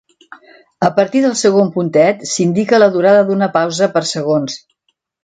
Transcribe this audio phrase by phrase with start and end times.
[0.85, 4.57] A partir del segon puntet, s'indica la durada d'una pausa per segons.